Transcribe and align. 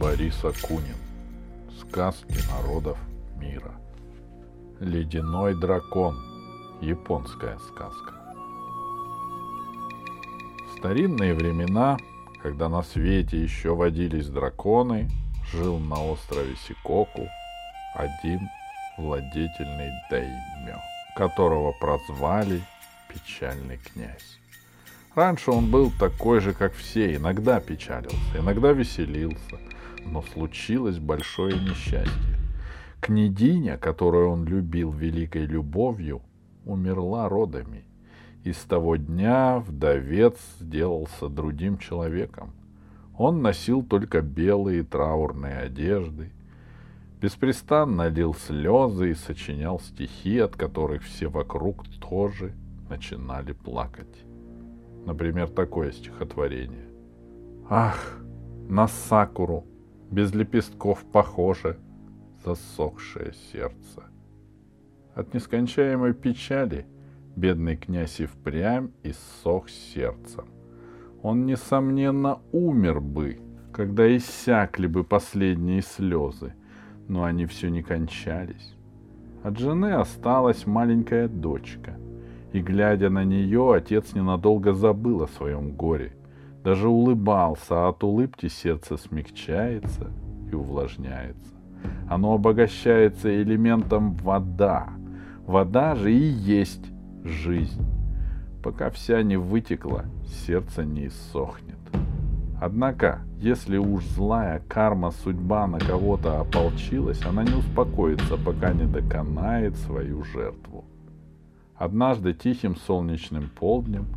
Борис 0.00 0.42
Акунин. 0.42 0.96
Сказки 1.78 2.38
народов 2.48 2.96
мира. 3.36 3.74
Ледяной 4.80 5.54
дракон. 5.60 6.16
Японская 6.80 7.58
сказка. 7.58 8.14
В 10.64 10.78
старинные 10.78 11.34
времена, 11.34 11.98
когда 12.42 12.70
на 12.70 12.82
свете 12.82 13.42
еще 13.42 13.74
водились 13.74 14.30
драконы, 14.30 15.10
жил 15.52 15.78
на 15.78 16.02
острове 16.02 16.56
Сикоку 16.66 17.28
один 17.94 18.40
владетельный 18.96 19.90
даймё, 20.10 20.78
которого 21.14 21.72
прозвали 21.78 22.62
Печальный 23.12 23.76
князь. 23.76 24.38
Раньше 25.14 25.50
он 25.50 25.70
был 25.70 25.92
такой 26.00 26.40
же, 26.40 26.54
как 26.54 26.72
все, 26.72 27.16
иногда 27.16 27.60
печалился, 27.60 28.16
иногда 28.38 28.72
веселился, 28.72 29.58
но 30.06 30.22
случилось 30.22 30.98
большое 30.98 31.58
несчастье. 31.60 32.36
Княгиня, 33.00 33.78
которую 33.78 34.30
он 34.30 34.44
любил 34.44 34.92
великой 34.92 35.46
любовью, 35.46 36.22
умерла 36.64 37.28
родами. 37.28 37.84
И 38.44 38.52
с 38.52 38.58
того 38.58 38.96
дня 38.96 39.58
вдовец 39.58 40.36
сделался 40.60 41.28
другим 41.28 41.78
человеком. 41.78 42.52
Он 43.16 43.42
носил 43.42 43.82
только 43.82 44.22
белые 44.22 44.82
траурные 44.82 45.56
одежды, 45.58 46.32
беспрестанно 47.20 48.08
лил 48.08 48.34
слезы 48.34 49.10
и 49.10 49.14
сочинял 49.14 49.78
стихи, 49.80 50.38
от 50.38 50.56
которых 50.56 51.02
все 51.02 51.28
вокруг 51.28 51.86
тоже 52.00 52.54
начинали 52.88 53.52
плакать. 53.52 54.24
Например, 55.04 55.48
такое 55.48 55.92
стихотворение. 55.92 56.88
Ах, 57.68 58.18
на 58.68 58.88
сакуру, 58.88 59.66
без 60.10 60.34
лепестков 60.34 61.04
похоже, 61.04 61.78
засохшее 62.44 63.32
сердце. 63.52 64.04
От 65.14 65.34
нескончаемой 65.34 66.14
печали 66.14 66.86
бедный 67.36 67.76
князь 67.76 68.20
и 68.20 68.26
впрямь 68.26 68.90
иссох 69.02 69.68
сердцем. 69.68 70.46
Он, 71.22 71.46
несомненно, 71.46 72.40
умер 72.52 73.00
бы, 73.00 73.40
когда 73.72 74.16
иссякли 74.16 74.86
бы 74.86 75.04
последние 75.04 75.82
слезы, 75.82 76.54
но 77.08 77.24
они 77.24 77.46
все 77.46 77.68
не 77.68 77.82
кончались. 77.82 78.74
От 79.42 79.58
жены 79.58 79.92
осталась 79.92 80.66
маленькая 80.66 81.28
дочка— 81.28 81.98
и, 82.52 82.60
глядя 82.60 83.10
на 83.10 83.24
нее, 83.24 83.74
отец 83.74 84.12
ненадолго 84.14 84.72
забыл 84.72 85.22
о 85.22 85.28
своем 85.28 85.72
горе. 85.72 86.12
Даже 86.62 86.88
улыбался, 86.88 87.86
а 87.86 87.88
от 87.88 88.04
улыбки 88.04 88.48
сердце 88.48 88.96
смягчается 88.96 90.10
и 90.50 90.54
увлажняется. 90.54 91.54
Оно 92.08 92.34
обогащается 92.34 93.42
элементом 93.42 94.14
вода. 94.14 94.90
Вода 95.46 95.94
же 95.94 96.12
и 96.12 96.18
есть 96.18 96.84
жизнь. 97.24 97.86
Пока 98.62 98.90
вся 98.90 99.22
не 99.22 99.38
вытекла, 99.38 100.04
сердце 100.26 100.84
не 100.84 101.06
иссохнет. 101.06 101.78
Однако, 102.60 103.20
если 103.38 103.78
уж 103.78 104.04
злая 104.04 104.60
карма 104.68 105.12
судьба 105.12 105.66
на 105.66 105.78
кого-то 105.78 106.40
ополчилась, 106.40 107.24
она 107.24 107.42
не 107.42 107.54
успокоится, 107.54 108.36
пока 108.36 108.74
не 108.74 108.84
доконает 108.84 109.76
свою 109.76 110.22
жертву. 110.24 110.84
Однажды 111.74 112.34
тихим 112.34 112.76
солнечным 112.76 113.48
полднем 113.58 114.08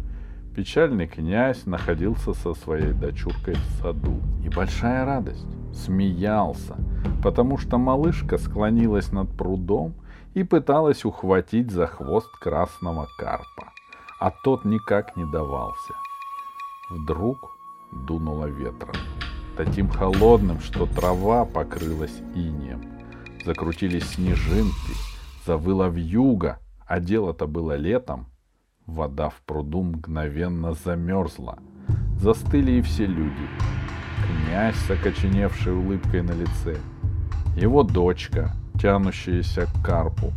печальный 0.54 1.08
князь 1.08 1.66
находился 1.66 2.34
со 2.34 2.54
своей 2.54 2.94
дочуркой 2.94 3.56
в 3.56 3.82
саду. 3.82 4.22
И 4.44 4.50
большая 4.50 5.06
радость. 5.06 5.48
Смеялся, 5.74 6.76
потому 7.24 7.58
что 7.58 7.78
малышка 7.78 8.38
склонилась 8.38 9.12
над 9.12 9.36
прудом 9.36 9.96
и 10.36 10.44
пыталась 10.44 11.04
ухватить 11.04 11.72
за 11.72 11.88
хвост 11.88 12.30
красного 12.40 13.08
карпа, 13.18 13.72
а 14.20 14.32
тот 14.44 14.66
никак 14.66 15.16
не 15.18 15.26
давался. 15.26 15.94
Вдруг 16.92 17.38
дунуло 18.08 18.46
ветром, 18.46 18.96
таким 19.58 19.90
холодным, 19.90 20.60
что 20.60 20.86
трава 20.86 21.46
покрылась 21.46 22.20
инеем. 22.36 22.82
Закрутились 23.46 24.12
снежинки, 24.12 24.94
завыла 25.46 25.90
вьюга, 25.90 26.60
а 26.86 27.00
дело-то 27.00 27.48
было 27.48 27.76
летом, 27.76 28.28
вода 28.86 29.30
в 29.30 29.42
пруду 29.46 29.84
мгновенно 29.84 30.74
замерзла. 30.74 31.60
Застыли 32.18 32.74
и 32.74 32.82
все 32.82 33.06
люди. 33.06 33.48
Князь 34.26 34.76
с 34.76 34.92
окоченевшей 34.92 35.74
улыбкой 35.74 36.22
на 36.22 36.32
лице, 36.32 36.78
его 37.56 37.84
дочка, 37.84 38.52
тянущаяся 38.80 39.68
к 39.68 39.86
карпу, 39.86 40.32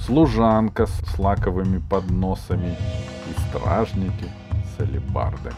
служанка 0.00 0.86
с 0.86 1.18
лаковыми 1.18 1.78
подносами 1.78 2.76
и 3.28 3.40
стражники 3.48 4.26
с 4.76 4.80
алебардами. 4.80 5.56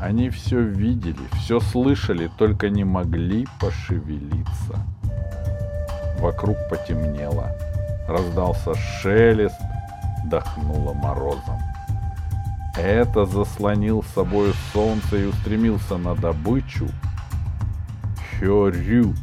Они 0.00 0.30
все 0.30 0.60
видели, 0.60 1.28
все 1.40 1.60
слышали, 1.60 2.30
только 2.38 2.70
не 2.70 2.84
могли 2.84 3.46
пошевелиться. 3.60 4.78
Вокруг 6.18 6.56
потемнело, 6.70 7.50
раздался 8.08 8.74
шелест, 8.74 9.60
дохнуло 10.26 10.92
морозом. 10.92 11.58
Это 12.76 13.26
заслонил 13.26 14.02
собой 14.14 14.52
солнце 14.72 15.18
и 15.18 15.26
устремился 15.26 15.96
на 15.98 16.14
добычу 16.14 16.88
Хёрю, 18.38 19.14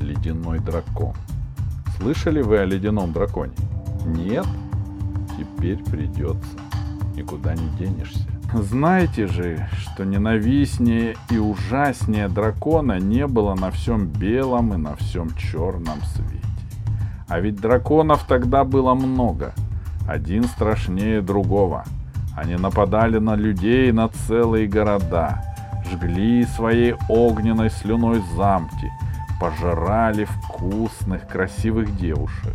ледяной 0.00 0.58
дракон. 0.58 1.14
Слышали 1.98 2.42
вы 2.42 2.58
о 2.58 2.64
ледяном 2.64 3.12
драконе? 3.12 3.54
Нет? 4.04 4.46
Теперь 5.38 5.82
придется. 5.84 6.58
Никуда 7.14 7.54
не 7.54 7.68
денешься. 7.78 8.26
Знаете 8.52 9.26
же, 9.26 9.68
что 9.78 10.04
ненавистнее 10.04 11.16
и 11.30 11.38
ужаснее 11.38 12.28
дракона 12.28 12.98
не 12.98 13.26
было 13.26 13.54
на 13.54 13.70
всем 13.70 14.06
белом 14.06 14.74
и 14.74 14.76
на 14.76 14.96
всем 14.96 15.34
черном 15.36 16.00
свете. 16.14 16.42
А 17.28 17.40
ведь 17.40 17.56
драконов 17.56 18.24
тогда 18.26 18.64
было 18.64 18.94
много. 18.94 19.52
Один 20.08 20.44
страшнее 20.44 21.20
другого. 21.20 21.84
Они 22.36 22.56
нападали 22.56 23.18
на 23.18 23.34
людей 23.34 23.90
на 23.92 24.08
целые 24.08 24.66
города, 24.66 25.42
жгли 25.90 26.44
своей 26.44 26.94
огненной 27.08 27.70
слюной 27.70 28.22
замки, 28.36 28.90
пожирали 29.40 30.24
вкусных, 30.24 31.26
красивых 31.26 31.96
девушек. 31.96 32.54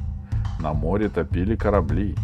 На 0.59 0.73
море 0.73 1.09
топили 1.09 1.55
корабли. 1.55 2.15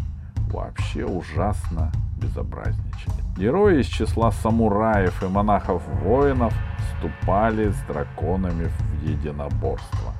Вообще 0.51 1.03
ужасно 1.03 1.91
безобразничали. 2.21 3.15
Герои 3.37 3.81
из 3.81 3.87
числа 3.87 4.31
самураев 4.31 5.21
и 5.23 5.27
монахов-воинов 5.27 6.53
вступали 6.79 7.69
с 7.69 7.77
драконами 7.87 8.65
в 8.65 9.03
единоборство. 9.03 10.13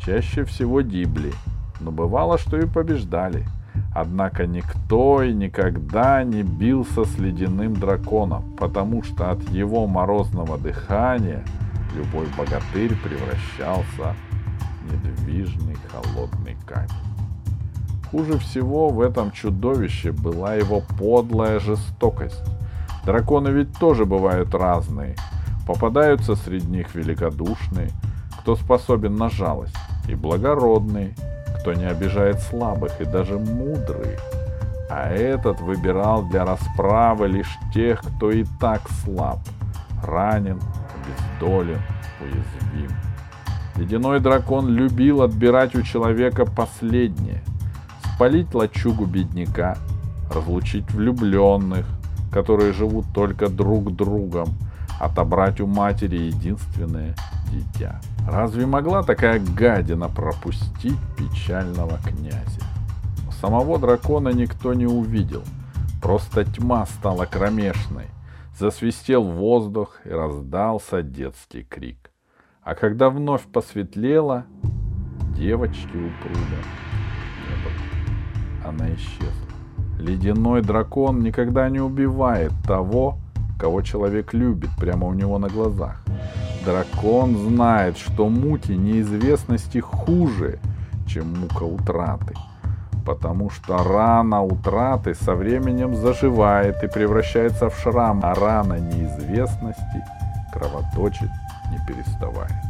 Чаще 0.00 0.44
всего 0.44 0.80
дибли– 0.80 1.32
но 1.82 1.90
бывало, 1.90 2.38
что 2.38 2.56
и 2.58 2.66
побеждали. 2.66 3.44
Однако 3.94 4.46
никто 4.46 5.22
и 5.22 5.34
никогда 5.34 6.24
не 6.24 6.42
бился 6.42 7.04
с 7.04 7.18
ледяным 7.18 7.74
драконом, 7.74 8.56
потому 8.56 9.02
что 9.02 9.30
от 9.30 9.42
его 9.50 9.86
морозного 9.86 10.58
дыхания 10.58 11.44
любой 11.94 12.26
богатырь 12.38 12.96
превращался 12.96 14.14
в 14.80 14.92
недвижный 14.92 15.76
холодный 15.90 16.56
камень. 16.66 16.88
Хуже 18.10 18.38
всего 18.38 18.88
в 18.88 19.00
этом 19.00 19.30
чудовище 19.30 20.12
была 20.12 20.54
его 20.54 20.82
подлая 20.98 21.60
жестокость. 21.60 22.42
Драконы 23.04 23.48
ведь 23.48 23.76
тоже 23.78 24.04
бывают 24.04 24.54
разные. 24.54 25.16
Попадаются 25.66 26.34
среди 26.34 26.66
них 26.66 26.94
великодушные, 26.94 27.90
кто 28.40 28.56
способен 28.56 29.16
на 29.16 29.30
жалость, 29.30 29.76
и 30.08 30.14
благородные, 30.14 31.14
кто 31.62 31.74
не 31.74 31.84
обижает 31.84 32.40
слабых 32.40 33.00
и 33.00 33.04
даже 33.04 33.38
мудрый, 33.38 34.18
а 34.90 35.08
этот 35.08 35.60
выбирал 35.60 36.24
для 36.24 36.44
расправы 36.44 37.28
лишь 37.28 37.56
тех, 37.72 38.00
кто 38.00 38.32
и 38.32 38.44
так 38.60 38.82
слаб, 39.04 39.38
ранен, 40.04 40.60
обездолен, 40.92 41.80
уязвим. 42.20 42.90
Ледяной 43.76 44.18
дракон 44.18 44.68
любил 44.70 45.22
отбирать 45.22 45.76
у 45.76 45.82
человека 45.82 46.44
последнее, 46.44 47.44
спалить 48.12 48.52
лачугу 48.54 49.06
бедняка, 49.06 49.78
разлучить 50.34 50.90
влюбленных, 50.90 51.86
которые 52.32 52.72
живут 52.72 53.04
только 53.14 53.48
друг 53.48 53.94
другом, 53.94 54.48
отобрать 54.98 55.60
у 55.60 55.68
матери 55.68 56.16
единственное 56.16 57.14
дитя. 57.52 58.00
Разве 58.26 58.66
могла 58.66 59.02
такая 59.02 59.40
гадина 59.40 60.08
пропустить 60.08 60.98
печального 61.16 61.98
князя? 61.98 62.62
Самого 63.40 63.78
дракона 63.78 64.30
никто 64.30 64.74
не 64.74 64.86
увидел. 64.86 65.42
Просто 66.00 66.44
тьма 66.44 66.86
стала 66.86 67.26
кромешной. 67.26 68.06
Засвистел 68.58 69.24
воздух 69.24 70.00
и 70.04 70.10
раздался 70.10 71.02
детский 71.02 71.62
крик. 71.62 72.10
А 72.62 72.74
когда 72.74 73.10
вновь 73.10 73.42
посветлело, 73.42 74.44
девочки 75.36 75.96
у 75.96 76.10
пруда 76.22 76.62
не 77.48 77.56
было. 77.64 78.68
Она 78.68 78.94
исчезла. 78.94 79.32
Ледяной 79.98 80.62
дракон 80.62 81.20
никогда 81.20 81.68
не 81.68 81.80
убивает 81.80 82.52
того, 82.64 83.18
кого 83.62 83.80
человек 83.82 84.34
любит 84.34 84.70
прямо 84.76 85.06
у 85.06 85.14
него 85.14 85.38
на 85.38 85.48
глазах. 85.48 86.02
Дракон 86.64 87.36
знает, 87.36 87.96
что 87.96 88.28
муки 88.28 88.72
неизвестности 88.72 89.78
хуже, 89.78 90.58
чем 91.06 91.32
мука 91.38 91.62
утраты. 91.62 92.34
Потому 93.06 93.50
что 93.50 93.78
рана 93.84 94.42
утраты 94.42 95.14
со 95.14 95.34
временем 95.36 95.94
заживает 95.94 96.82
и 96.82 96.88
превращается 96.88 97.70
в 97.70 97.78
шрам, 97.78 98.20
а 98.24 98.34
рана 98.34 98.80
неизвестности 98.80 100.02
кровоточит 100.52 101.30
не 101.70 101.78
переставая. 101.86 102.64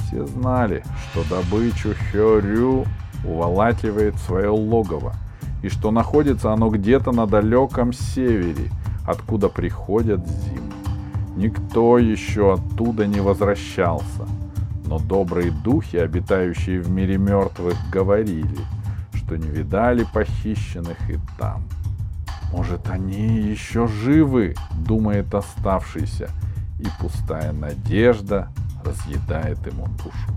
Все 0.00 0.26
знали, 0.26 0.84
что 1.04 1.24
добычу 1.24 1.94
Хёрю 2.12 2.84
уволакивает 3.24 4.16
свое 4.18 4.50
логово, 4.50 5.14
и 5.62 5.70
что 5.70 5.90
находится 5.90 6.52
оно 6.52 6.68
где-то 6.68 7.12
на 7.12 7.26
далеком 7.26 7.94
севере, 7.94 8.68
откуда 9.06 9.48
приходят 9.48 10.26
зимы. 10.26 10.72
Никто 11.36 11.98
еще 11.98 12.54
оттуда 12.54 13.06
не 13.06 13.20
возвращался, 13.20 14.26
но 14.86 14.98
добрые 14.98 15.50
духи, 15.50 15.96
обитающие 15.96 16.80
в 16.80 16.90
мире 16.90 17.16
мертвых, 17.16 17.76
говорили, 17.90 18.58
что 19.14 19.36
не 19.36 19.48
видали 19.48 20.06
похищенных 20.12 20.98
и 21.10 21.18
там. 21.38 21.62
Может, 22.52 22.90
они 22.90 23.38
еще 23.38 23.86
живы, 23.86 24.54
думает 24.86 25.34
оставшийся, 25.34 26.28
и 26.78 26.86
пустая 27.00 27.52
надежда 27.52 28.48
разъедает 28.84 29.64
ему 29.66 29.86
душу. 30.04 30.30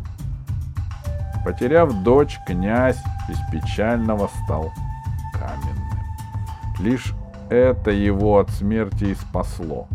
Потеряв 1.43 1.93
дочь, 2.03 2.39
князь 2.47 3.01
из 3.27 3.37
печального 3.51 4.29
стал 4.43 4.71
каменным. 5.33 5.99
Лишь 6.79 7.13
это 7.49 7.91
его 7.91 8.39
от 8.39 8.49
смерти 8.49 9.05
и 9.05 9.15
спасло. 9.15 9.87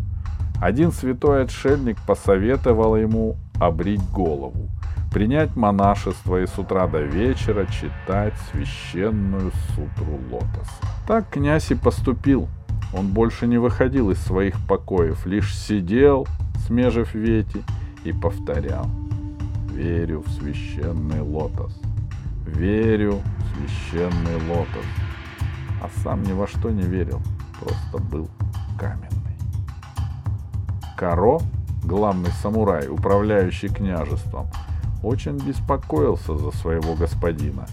Один 0.61 0.91
святой 0.91 1.43
отшельник 1.43 1.97
посоветовал 2.05 2.95
ему 2.95 3.35
обрить 3.59 4.01
голову, 4.11 4.69
принять 5.11 5.55
монашество 5.55 6.41
и 6.41 6.47
с 6.47 6.57
утра 6.57 6.87
до 6.87 7.01
вечера 7.01 7.65
читать 7.65 8.33
священную 8.51 9.51
сутру 9.69 10.19
лотоса. 10.29 10.71
Так 11.07 11.29
князь 11.29 11.71
и 11.71 11.75
поступил. 11.75 12.47
Он 12.93 13.07
больше 13.07 13.47
не 13.47 13.57
выходил 13.57 14.11
из 14.11 14.19
своих 14.19 14.55
покоев, 14.67 15.25
лишь 15.25 15.55
сидел, 15.57 16.27
смежив 16.67 17.13
вети, 17.15 17.63
и 18.03 18.11
повторял. 18.11 18.87
Верю 19.73 20.23
в 20.25 20.29
священный 20.31 21.21
лотос. 21.21 21.79
Верю 22.45 23.21
в 23.37 23.67
священный 23.67 24.35
лотос. 24.49 24.85
А 25.81 25.89
сам 26.03 26.21
ни 26.23 26.33
во 26.33 26.47
что 26.47 26.69
не 26.69 26.83
верил, 26.83 27.21
просто 27.61 27.97
был 27.97 28.27
каменный. 28.79 29.37
Каро, 30.97 31.39
главный 31.83 32.31
самурай, 32.41 32.87
управляющий 32.89 33.69
княжеством, 33.69 34.47
очень 35.03 35.37
беспокоился 35.37 36.37
за 36.37 36.51
своего 36.51 36.95
господина. 36.95 37.65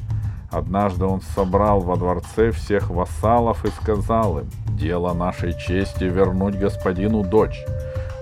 Однажды 0.50 1.04
он 1.04 1.20
собрал 1.20 1.80
во 1.80 1.96
дворце 1.96 2.52
всех 2.52 2.88
вассалов 2.88 3.64
и 3.64 3.68
сказал 3.68 4.38
им, 4.38 4.46
«Дело 4.68 5.12
нашей 5.12 5.52
чести 5.52 6.04
вернуть 6.04 6.58
господину 6.58 7.22
дочь. 7.22 7.62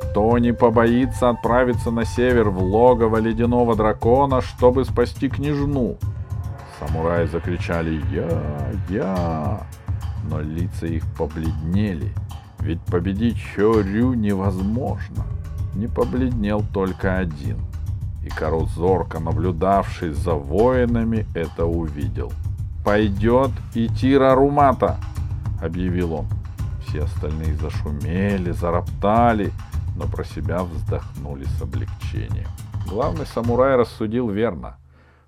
Кто 0.03 0.37
не 0.39 0.53
побоится 0.53 1.29
отправиться 1.29 1.91
на 1.91 2.05
север 2.05 2.49
в 2.49 2.61
логово 2.61 3.19
ледяного 3.19 3.77
дракона, 3.77 4.41
чтобы 4.41 4.85
спасти 4.85 5.29
княжну?» 5.29 5.99
Самураи 6.81 7.27
закричали 7.27 8.03
«Я! 8.11 8.43
Я!», 8.89 9.61
но 10.29 10.41
лица 10.41 10.87
их 10.87 11.05
побледнели– 11.17 12.13
ведь 12.67 12.81
победить 12.81 13.41
Хёрю 13.55 14.15
невозможно. 14.15 15.25
Не 15.75 15.87
побледнел 15.87 16.65
только 16.75 17.19
один. 17.19 17.59
И 18.25 18.29
Каро 18.29 18.65
зорко, 18.67 19.21
наблюдавший 19.21 20.11
за 20.11 20.33
воинами, 20.33 21.27
это 21.35 21.65
увидел. 21.65 22.33
«Пойдет 22.85 23.53
и 23.75 23.89
Тира 23.89 24.35
Румата!»— 24.35 24.99
объявил 25.63 26.15
он. 26.15 26.27
Все 26.85 27.05
остальные 27.05 27.55
зашумели, 27.55 28.51
зароптали, 28.51 29.53
но 29.97 30.07
про 30.07 30.25
себя 30.25 30.65
вздохнули 30.65 31.45
с 31.45 31.63
облегчением. 31.63 32.49
Главный 32.89 33.27
самурай 33.27 33.77
рассудил 33.77 34.29
верно. 34.29 34.77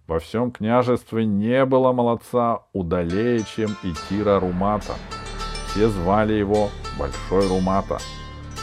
Во 0.09 0.21
всем 0.21 0.51
княжестве 0.51 1.27
не 1.27 1.67
было 1.67 1.93
молодца 1.93 2.63
удалее, 2.73 3.45
чем 3.45 3.77
Итира 3.83 4.41
Румата. 4.41 4.95
Все 5.67 5.91
звали 5.91 6.33
его 6.33 6.71
Большой 6.99 7.47
Румата, 7.47 7.99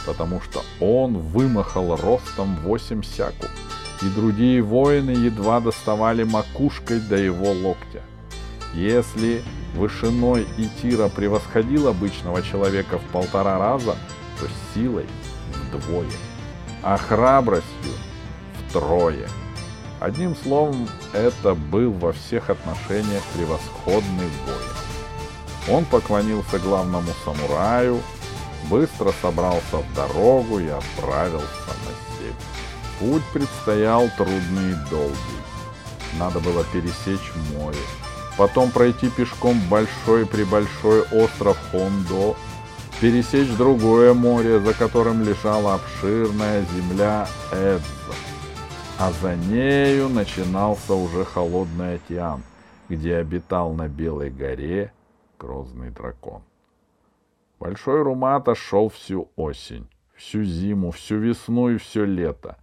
потому 0.04 0.40
что 0.40 0.62
он 0.80 1.16
вымахал 1.16 1.94
ростом 1.94 2.56
восемь 2.64 3.04
сяку, 3.04 3.46
и 4.02 4.08
другие 4.16 4.60
воины 4.60 5.10
едва 5.10 5.60
доставали 5.60 6.24
макушкой 6.24 6.98
до 6.98 7.16
его 7.16 7.52
локтя. 7.52 8.02
Если 8.74 9.40
вышиной 9.76 10.48
Итира 10.58 11.08
превосходил 11.08 11.86
обычного 11.86 12.42
человека 12.42 12.98
в 12.98 13.04
полтора 13.12 13.56
раза, 13.56 13.94
то 14.40 14.48
силой 14.74 15.06
вдвое, 15.70 16.10
а 16.82 16.96
храбростью 16.96 17.92
втрое. 18.68 19.28
Одним 19.98 20.36
словом, 20.36 20.88
это 21.14 21.54
был 21.54 21.90
во 21.92 22.12
всех 22.12 22.50
отношениях 22.50 23.22
превосходный 23.34 24.28
воин. 24.44 25.74
Он 25.76 25.84
поклонился 25.86 26.58
главному 26.58 27.10
самураю, 27.24 28.00
быстро 28.68 29.12
собрался 29.22 29.78
в 29.78 29.94
дорогу 29.94 30.58
и 30.58 30.68
отправился 30.68 31.46
на 31.66 32.18
север. 32.18 32.34
Путь 33.00 33.22
предстоял 33.32 34.08
трудный 34.16 34.72
и 34.72 34.90
долгий. 34.90 35.16
Надо 36.18 36.40
было 36.40 36.64
пересечь 36.72 37.32
море, 37.54 37.78
потом 38.36 38.70
пройти 38.70 39.08
пешком 39.08 39.58
большой-пребольшой 39.70 41.02
остров 41.10 41.56
Хондо, 41.70 42.36
пересечь 43.00 43.48
другое 43.56 44.12
море, 44.12 44.60
за 44.60 44.72
которым 44.74 45.22
лежала 45.22 45.74
обширная 45.74 46.64
земля 46.74 47.28
Эдза. 47.50 48.25
А 48.98 49.10
за 49.10 49.36
нею 49.36 50.08
начинался 50.08 50.94
уже 50.94 51.26
холодный 51.26 51.96
океан, 51.96 52.40
где 52.88 53.16
обитал 53.16 53.74
на 53.74 53.88
Белой 53.88 54.30
горе 54.30 54.90
грозный 55.38 55.90
дракон. 55.90 56.40
Большой 57.60 58.00
Румата 58.00 58.54
шел 58.54 58.88
всю 58.88 59.28
осень, 59.36 59.86
всю 60.14 60.44
зиму, 60.44 60.92
всю 60.92 61.18
весну 61.18 61.68
и 61.68 61.76
все 61.76 62.06
лето. 62.06 62.56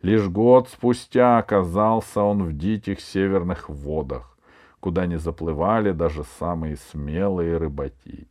Лишь 0.00 0.28
год 0.28 0.68
спустя 0.68 1.38
оказался 1.38 2.22
он 2.22 2.44
в 2.44 2.56
диких 2.56 3.00
северных 3.00 3.68
водах, 3.68 4.38
куда 4.78 5.06
не 5.06 5.18
заплывали 5.18 5.90
даже 5.90 6.22
самые 6.38 6.76
смелые 6.76 7.56
рыбаки. 7.56 8.28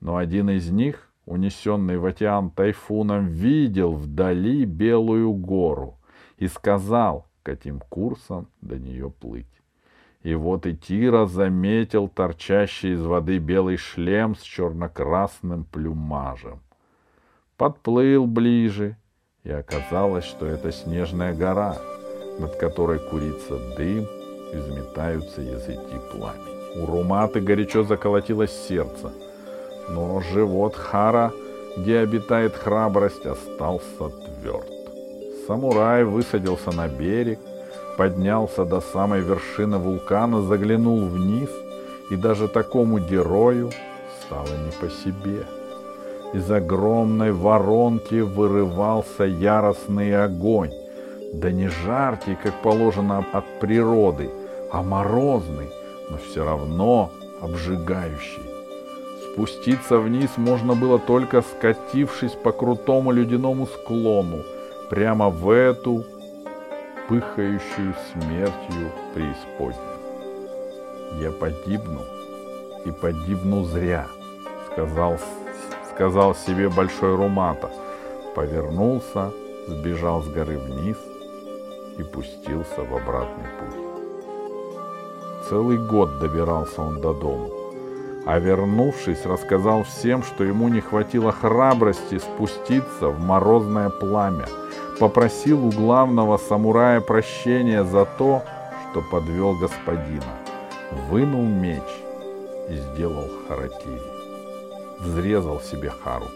Но 0.00 0.16
один 0.16 0.50
из 0.50 0.68
них, 0.70 1.08
унесенный 1.24 1.98
в 1.98 2.04
океан 2.04 2.50
тайфуном, 2.50 3.28
видел 3.28 3.92
вдали 3.92 4.64
белую 4.64 5.32
гору 5.34 5.99
и 6.40 6.48
сказал, 6.48 7.26
каким 7.42 7.78
курсом 7.78 8.48
до 8.60 8.78
нее 8.78 9.10
плыть. 9.10 9.46
И 10.22 10.34
вот 10.34 10.66
и 10.66 10.76
Тира 10.76 11.26
заметил 11.26 12.08
торчащий 12.08 12.94
из 12.94 13.02
воды 13.02 13.38
белый 13.38 13.76
шлем 13.76 14.34
с 14.34 14.40
черно-красным 14.40 15.64
плюмажем. 15.64 16.60
Подплыл 17.56 18.26
ближе, 18.26 18.96
и 19.44 19.50
оказалось, 19.50 20.24
что 20.24 20.46
это 20.46 20.72
снежная 20.72 21.34
гора, 21.34 21.76
над 22.38 22.56
которой 22.56 22.98
курится 22.98 23.58
дым 23.76 24.06
и 24.52 24.56
взметаются 24.56 25.42
языки 25.42 25.96
пламени. 26.12 26.82
У 26.82 26.86
Руматы 26.86 27.40
горячо 27.40 27.82
заколотилось 27.82 28.52
сердце, 28.52 29.12
но 29.88 30.20
живот 30.20 30.74
Хара, 30.74 31.32
где 31.76 31.98
обитает 31.98 32.54
храбрость, 32.54 33.26
остался 33.26 34.08
тверд. 34.08 34.79
Самурай 35.46 36.04
высадился 36.04 36.72
на 36.72 36.88
берег, 36.88 37.38
поднялся 37.96 38.64
до 38.64 38.80
самой 38.80 39.20
вершины 39.20 39.78
вулкана, 39.78 40.42
заглянул 40.42 41.06
вниз, 41.06 41.50
и 42.10 42.16
даже 42.16 42.48
такому 42.48 42.98
герою 42.98 43.70
стало 44.22 44.46
не 44.46 44.72
по 44.80 44.88
себе. 44.90 45.46
Из 46.32 46.50
огромной 46.50 47.32
воронки 47.32 48.20
вырывался 48.20 49.24
яростный 49.24 50.16
огонь, 50.16 50.72
да 51.32 51.50
не 51.50 51.68
жаркий, 51.68 52.36
как 52.36 52.54
положено 52.62 53.24
от 53.32 53.44
природы, 53.60 54.30
а 54.70 54.82
морозный, 54.82 55.70
но 56.08 56.18
все 56.18 56.44
равно 56.44 57.10
обжигающий. 57.40 58.42
Спуститься 59.32 59.98
вниз 59.98 60.30
можно 60.36 60.74
было 60.74 60.98
только 60.98 61.42
скатившись 61.42 62.32
по 62.32 62.52
крутому 62.52 63.12
ледяному 63.12 63.66
склону, 63.66 64.44
прямо 64.90 65.30
в 65.30 65.48
эту 65.48 66.04
пыхающую 67.08 67.94
смертью 68.12 68.92
преисподнюю. 69.14 69.90
«Я 71.20 71.30
погибну, 71.30 72.00
и 72.84 72.90
погибну 72.90 73.64
зря»,— 73.64 74.06
сказал, 74.72 75.18
сказал 75.94 76.34
себе 76.34 76.68
Большой 76.68 77.14
Румата. 77.14 77.70
Повернулся, 78.34 79.30
сбежал 79.66 80.22
с 80.22 80.28
горы 80.28 80.58
вниз 80.58 80.96
и 81.98 82.02
пустился 82.02 82.82
в 82.82 82.94
обратный 82.94 83.48
путь. 83.58 83.80
Целый 85.48 85.78
год 85.78 86.18
добирался 86.20 86.82
он 86.82 87.00
до 87.00 87.12
дома, 87.12 87.48
а 88.24 88.38
вернувшись, 88.38 89.26
рассказал 89.26 89.82
всем, 89.82 90.22
что 90.22 90.44
ему 90.44 90.68
не 90.68 90.80
хватило 90.80 91.32
храбрости 91.32 92.18
спуститься 92.18 93.08
в 93.08 93.18
морозное 93.18 93.90
пламя, 93.90 94.46
попросил 95.00 95.66
у 95.66 95.70
главного 95.70 96.36
самурая 96.36 97.00
прощения 97.00 97.84
за 97.84 98.04
то, 98.04 98.42
что 98.90 99.02
подвел 99.10 99.56
господина, 99.56 100.36
вынул 101.08 101.46
меч 101.46 101.82
и 102.68 102.74
сделал 102.74 103.28
харакири. 103.48 104.02
Взрезал 105.00 105.58
себе 105.60 105.88
хару. 105.88 106.26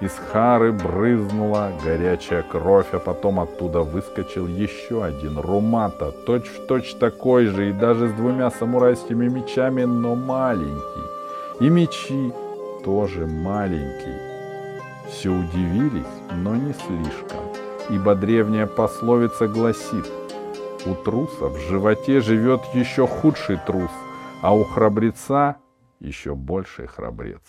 Из 0.00 0.12
хары 0.12 0.72
брызнула 0.72 1.70
горячая 1.84 2.42
кровь, 2.42 2.86
а 2.92 2.98
потом 2.98 3.40
оттуда 3.40 3.80
выскочил 3.80 4.46
еще 4.46 5.04
один 5.04 5.38
румата, 5.38 6.10
точь-в-точь 6.24 6.94
такой 6.94 7.46
же 7.46 7.68
и 7.68 7.72
даже 7.72 8.08
с 8.08 8.12
двумя 8.12 8.50
самурайскими 8.50 9.28
мечами, 9.28 9.84
но 9.84 10.14
маленький. 10.14 11.06
И 11.60 11.68
мечи 11.68 12.32
тоже 12.84 13.26
маленькие. 13.26 14.18
Все 15.10 15.28
удивились, 15.28 16.14
но 16.32 16.54
не 16.54 16.72
слишком, 16.72 17.67
ибо 17.90 18.14
древняя 18.14 18.66
пословица 18.66 19.48
гласит, 19.48 20.06
у 20.86 20.94
труса 20.94 21.48
в 21.48 21.58
животе 21.68 22.20
живет 22.20 22.60
еще 22.74 23.06
худший 23.06 23.58
трус, 23.66 23.90
а 24.42 24.54
у 24.54 24.64
храбреца 24.64 25.56
еще 26.00 26.34
больший 26.34 26.86
храбрец. 26.86 27.42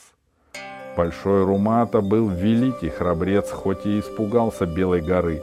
Большой 0.98 1.46
Румата 1.46 2.02
был 2.02 2.30
великий 2.30 2.90
храбрец, 2.90 3.52
хоть 3.52 3.86
и 3.86 4.00
испугался 4.00 4.66
Белой 4.66 5.02
горы, 5.02 5.42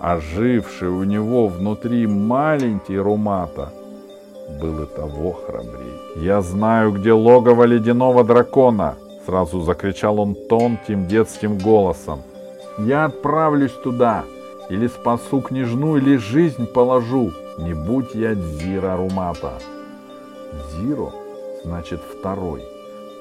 а 0.00 0.18
живший 0.18 0.88
у 0.88 1.04
него 1.04 1.48
внутри 1.48 2.06
маленький 2.06 2.98
Румата 2.98 3.72
был 4.60 4.82
и 4.82 4.86
того 4.86 5.32
храбрее. 5.32 5.98
«Я 6.16 6.40
знаю, 6.42 6.92
где 6.92 7.12
логово 7.12 7.64
ледяного 7.64 8.24
дракона!»— 8.24 8.94
сразу 9.26 9.60
закричал 9.60 10.20
он 10.20 10.34
тонким 10.48 11.06
детским 11.06 11.58
голосом. 11.58 12.22
«Я 12.78 13.06
отправлюсь 13.06 13.72
туда, 13.72 14.24
или 14.68 14.86
спасу 14.86 15.40
княжну, 15.40 15.96
или 15.96 16.16
жизнь 16.16 16.66
положу, 16.66 17.32
не 17.58 17.74
будь 17.74 18.14
я 18.14 18.34
Дзира 18.34 18.96
Румата!» 18.96 19.58
Дзиро 20.70 21.12
значит 21.64 22.00
второй— 22.00 22.62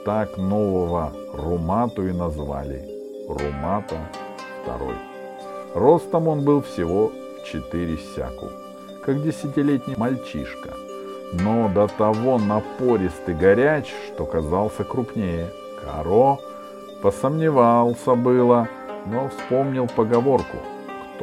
так 0.06 0.38
нового 0.38 1.14
Румату 1.34 2.08
и 2.08 2.12
назвали. 2.12 2.88
Румата 3.28 3.98
II. 4.66 4.96
Ростом 5.74 6.28
он 6.28 6.44
был 6.44 6.62
всего 6.62 7.12
четыре 7.46 7.98
сяку, 7.98 8.50
как 9.06 9.24
десятилетний 9.24 9.96
мальчишка, 9.98 10.74
но 11.34 11.70
до 11.70 11.88
того 11.88 12.38
напористый 12.38 13.34
горяч, 13.34 13.94
что 14.08 14.26
казался 14.26 14.84
крупнее. 14.84 15.48
Каро 15.82 16.38
посомневался 17.02 18.16
было, 18.16 18.68
но 19.06 19.30
вспомнил 19.30 19.88
поговорку 19.88 20.58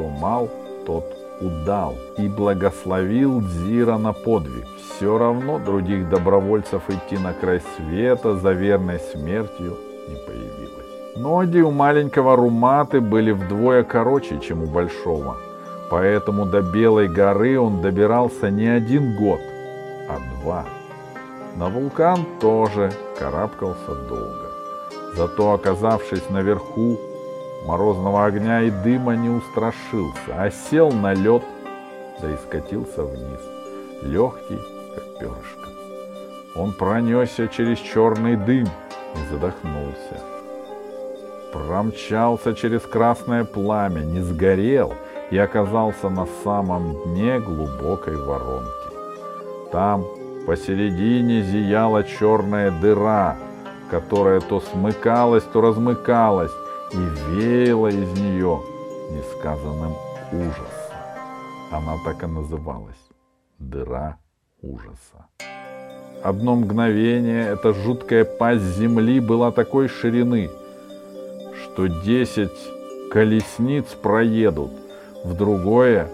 «Кто 0.01 0.09
мал, 0.09 0.49
тот 0.87 1.05
удал» 1.43 1.95
и 2.17 2.27
благословил 2.27 3.43
Дзира 3.43 3.99
на 3.99 4.15
подвиг. 4.15 4.65
Все 4.79 5.19
равно 5.19 5.59
других 5.59 6.09
добровольцев 6.09 6.83
идти 6.89 7.19
на 7.19 7.35
край 7.35 7.61
света 7.77 8.37
за 8.37 8.53
верной 8.53 8.99
смертью 8.99 9.77
не 10.09 10.15
появилось. 10.15 11.17
Ноги 11.17 11.61
у 11.61 11.71
маленького 11.71 12.35
Руматы 12.35 13.03
были 13.03 13.33
вдвое 13.33 13.83
короче, 13.83 14.41
чем 14.41 14.63
у 14.63 14.67
большого, 14.67 15.37
поэтому 15.91 16.47
до 16.47 16.63
Белой 16.63 17.09
горы 17.09 17.61
он 17.61 17.83
добирался 17.83 18.49
не 18.49 18.69
один 18.69 19.19
год, 19.19 19.41
а 20.09 20.17
два. 20.41 20.65
На 21.57 21.69
вулкан 21.69 22.25
тоже 22.41 22.91
карабкался 23.19 23.95
долго. 24.09 24.49
Зато, 25.15 25.53
оказавшись 25.53 26.31
наверху, 26.31 26.99
морозного 27.67 28.25
огня 28.25 28.63
и 28.63 28.71
дыма 28.71 29.17
не 29.17 29.29
устрашился, 29.29 30.31
а 30.35 30.51
сел 30.51 30.91
на 30.91 31.15
лед, 31.15 31.43
да 32.21 32.31
и 32.31 32.37
скатился 32.37 33.05
вниз, 33.05 33.41
легкий, 34.03 34.59
как 34.95 35.19
перышко. 35.19 35.69
Он 36.57 36.73
пронесся 36.73 37.49
через 37.49 37.79
черный 37.79 38.37
дым 38.37 38.67
и 38.67 39.33
задохнулся. 39.33 40.21
Промчался 41.53 42.55
через 42.55 42.83
красное 42.83 43.45
пламя, 43.45 44.01
не 44.01 44.21
сгорел 44.21 44.95
и 45.31 45.39
оказался 45.39 46.09
на 46.09 46.27
самом 46.45 47.03
дне 47.05 47.41
глубокой 47.41 48.17
воронки. 48.17 48.71
Там 49.73 50.05
посередине 50.47 51.43
зияла 51.43 52.03
черная 52.05 52.71
дыра, 52.71 53.37
которая 53.91 54.41
то 54.41 54.61
смыкалась, 54.61 55.45
то 55.45 55.61
размыкалась, 55.61 56.53
и 56.93 56.97
веяло 56.97 57.89
из 57.89 58.19
нее 58.19 58.61
несказанным 59.11 59.95
ужасом. 60.33 60.97
Она 61.71 61.97
так 62.05 62.23
и 62.23 62.27
называлась— 62.27 62.97
дыра 63.59 64.19
ужаса. 64.61 65.27
Одно 66.23 66.57
мгновение 66.57 67.47
эта 67.47 67.73
жуткая 67.73 68.25
пасть 68.25 68.77
земли 68.77 69.21
была 69.21 69.53
такой 69.53 69.89
ширины, 69.89 70.51
что 71.63 71.87
десять 71.87 72.51
колесниц 73.11 73.87
проедут, 74.03 74.71
в 75.25 75.35
другое 75.37 76.09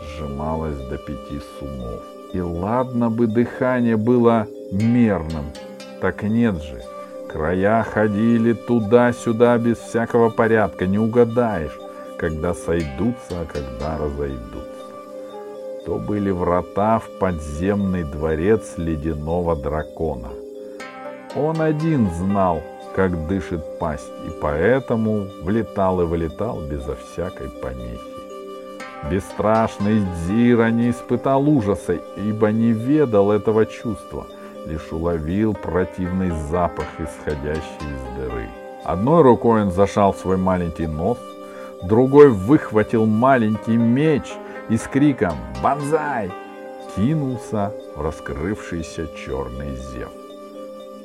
сжималось 0.00 0.78
до 0.88 0.96
пяти 0.96 1.40
сумов. 1.58 2.02
И 2.32 2.40
ладно 2.40 3.10
бы 3.10 3.26
дыхание 3.26 3.96
было 3.96 4.46
мерным, 4.72 5.46
так 6.00 6.22
нет 6.22 6.62
же, 6.62 6.82
Края 7.32 7.84
ходили 7.84 8.54
туда-сюда 8.54 9.56
без 9.56 9.78
всякого 9.78 10.30
порядка, 10.30 10.86
не 10.86 10.98
угадаешь, 10.98 11.78
когда 12.18 12.54
сойдутся, 12.54 13.42
а 13.42 13.46
когда 13.46 13.98
разойдутся. 13.98 14.66
То 15.86 15.98
были 15.98 16.30
врата 16.32 16.98
в 16.98 17.08
подземный 17.20 18.02
дворец 18.02 18.74
ледяного 18.78 19.54
дракона. 19.54 20.30
Он 21.36 21.62
один 21.62 22.10
знал, 22.10 22.62
как 22.96 23.28
дышит 23.28 23.78
пасть, 23.78 24.10
и 24.26 24.30
поэтому 24.42 25.28
влетал 25.42 26.00
и 26.00 26.06
вылетал 26.06 26.60
безо 26.60 26.96
всякой 26.96 27.48
помехи. 27.62 28.10
Бесстрашный 29.08 30.02
Дзира 30.26 30.70
не 30.70 30.90
испытал 30.90 31.48
ужаса, 31.48 31.96
ибо 32.16 32.50
не 32.50 32.72
ведал 32.72 33.30
этого 33.30 33.66
чувства— 33.66 34.26
лишь 34.66 34.92
уловил 34.92 35.54
противный 35.54 36.30
запах, 36.50 36.86
исходящий 36.98 37.62
из 37.80 38.16
дыры. 38.16 38.48
Одной 38.84 39.22
рукой 39.22 39.62
он 39.62 39.70
зашал 39.70 40.14
свой 40.14 40.36
маленький 40.36 40.86
нос, 40.86 41.18
другой 41.82 42.28
выхватил 42.28 43.06
маленький 43.06 43.76
меч 43.76 44.24
и 44.68 44.76
с 44.76 44.82
криком 44.82 45.34
«Бонзай!» 45.62 46.30
кинулся 46.96 47.72
в 47.94 48.02
раскрывшийся 48.02 49.06
черный 49.16 49.76
зев. 49.76 50.10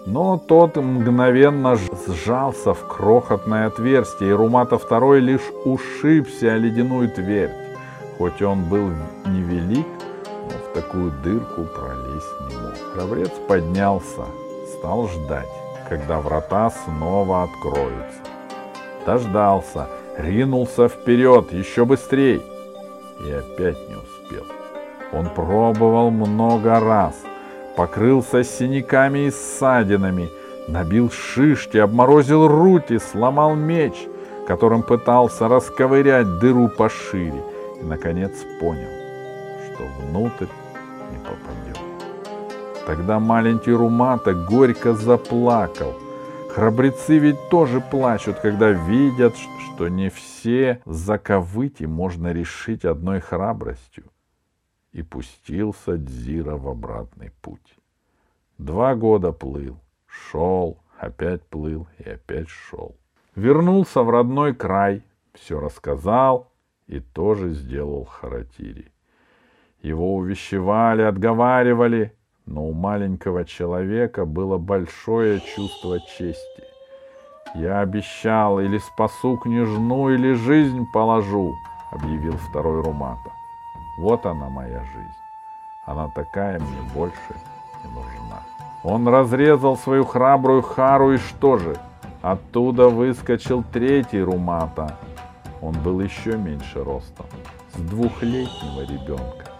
Но 0.05 0.37
тот 0.37 0.75
мгновенно 0.75 1.77
сжался 2.07 2.73
в 2.73 2.87
крохотное 2.87 3.67
отверстие, 3.67 4.29
и 4.29 4.33
Румата 4.33 4.77
второй 4.77 5.19
лишь 5.19 5.51
ушибся 5.63 6.53
о 6.53 6.57
ледяную 6.57 7.09
твердь. 7.09 7.55
Хоть 8.17 8.41
он 8.41 8.65
был 8.65 8.91
невелик, 9.25 9.87
но 10.25 10.51
в 10.51 10.73
такую 10.73 11.11
дырку 11.23 11.61
мог. 11.61 12.04
Храбрец 12.95 13.31
поднялся, 13.49 14.23
стал 14.77 15.09
ждать, 15.09 15.49
когда 15.89 16.21
врата 16.21 16.71
снова 16.71 17.43
откроются. 17.43 18.21
Дождался, 19.05 19.89
ринулся 20.17 20.87
вперед 20.87 21.51
еще 21.51 21.83
быстрей 21.83 22.41
и 23.19 23.31
опять 23.31 23.77
не 23.89 23.95
успел. 23.95 24.45
Он 25.11 25.29
пробовал 25.29 26.09
много 26.09 26.79
раз, 26.79 27.15
покрылся 27.75 28.45
синяками 28.45 29.27
и 29.27 29.31
ссадинами, 29.31 30.29
набил 30.69 31.11
шишки, 31.11 31.77
обморозил 31.77 32.47
руки, 32.47 32.97
сломал 32.97 33.55
меч, 33.55 34.07
которым 34.47 34.83
пытался 34.83 35.49
расковырять 35.49 36.39
дыру 36.39 36.69
пошире, 36.69 37.43
и, 37.81 37.83
наконец, 37.83 38.31
понял, 38.61 38.89
что 39.65 39.83
внутрь 39.99 40.47
не 41.11 41.17
попадет. 41.17 41.74
Тогда 42.85 43.19
маленький 43.19 43.71
Румата 43.71 44.33
горько 44.33 44.93
заплакал. 44.93 45.93
Храбрецы 46.51 47.17
ведь 47.17 47.49
тоже 47.49 47.81
плачут, 47.81 48.39
когда 48.39 48.69
видят, 48.69 49.35
что 49.37 49.89
не 49.89 50.09
все 50.09 50.81
заковыки 50.85 51.83
можно 51.83 52.31
решить 52.31 52.85
одной 52.85 53.19
храбростью. 53.19 54.05
и 54.95 55.01
пустился 55.01 55.97
Дзира 55.97 56.55
в 56.55 56.69
обратный 56.69 57.31
путь. 57.41 57.75
Два 58.57 58.95
года 58.95 59.33
плыл, 59.33 59.77
шел, 60.07 60.77
опять 60.97 61.41
плыл 61.49 61.87
и 61.99 62.09
опять 62.09 62.47
шел. 62.47 62.95
Вернулся 63.35 64.03
в 64.03 64.09
родной 64.09 64.55
край, 64.55 65.03
все 65.33 65.59
рассказал 65.59 66.49
и 66.87 67.01
тоже 67.01 67.49
сделал 67.51 68.05
харатири. 68.05 68.93
Его 69.81 70.15
увещевали, 70.15 71.01
отговаривали, 71.01 72.13
но 72.45 72.63
у 72.63 72.73
маленького 72.73 73.45
человека 73.45 74.25
было 74.25 74.57
большое 74.57 75.39
чувство 75.39 75.99
чести. 75.99 76.63
«Я 77.55 77.79
обещал, 77.79 78.59
или 78.59 78.77
спасу 78.77 79.37
княжну, 79.37 80.09
или 80.09 80.33
жизнь 80.33 80.85
положу»,— 80.93 81.55
объявил 81.91 82.33
второй 82.49 82.81
Румата. 82.81 83.31
«Вот 83.99 84.25
она 84.25 84.49
моя 84.49 84.79
жизнь. 84.79 85.19
Она 85.85 86.09
такая 86.09 86.59
мне 86.59 86.81
больше 86.93 87.35
не 87.83 87.91
нужна». 87.91 88.43
Он 88.83 89.07
разрезал 89.07 89.77
свою 89.77 90.03
храбрую 90.03 90.61
хару, 90.61 91.13
и 91.13 91.17
что 91.17 91.57
же? 91.57 91.75
Оттуда 92.21 92.89
выскочил 92.89 93.63
третий 93.63 94.21
Румата. 94.21 94.97
Он 95.61 95.73
был 95.81 96.01
еще 96.01 96.37
меньше 96.37 96.83
ростом, 96.83 97.25
с 97.73 97.79
двухлетнего 97.79 98.81
ребенка. 98.81 99.54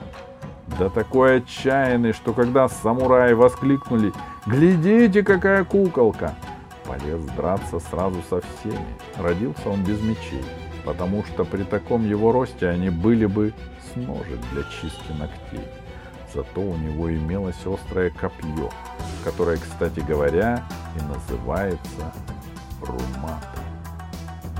Да 0.77 0.89
такой 0.89 1.37
отчаянный, 1.37 2.11
что 2.11 2.33
когда 2.33 2.67
самураи 2.67 3.33
воскликнули 3.33 4.11
«Глядите, 4.45 5.23
какая 5.23 5.63
куколка!» 5.63 6.35
полез 6.85 7.23
драться 7.37 7.79
сразу 7.79 8.21
со 8.29 8.41
всеми. 8.41 8.85
Родился 9.17 9.69
он 9.69 9.83
без 9.83 10.01
мечей, 10.01 10.43
потому 10.83 11.23
что 11.23 11.45
при 11.45 11.63
таком 11.63 12.05
его 12.05 12.31
росте 12.31 12.67
они 12.67 12.89
были 12.89 13.25
бы 13.25 13.53
с 13.81 13.95
ножек 13.95 14.39
для 14.51 14.63
чистки 14.63 15.11
ногтей. 15.17 15.67
Зато 16.33 16.61
у 16.61 16.75
него 16.75 17.09
имелось 17.09 17.65
острое 17.65 18.09
копье, 18.09 18.69
которое, 19.23 19.57
кстати 19.57 20.01
говоря, 20.01 20.63
и 20.99 21.03
называется 21.03 22.13
румат. 22.81 23.64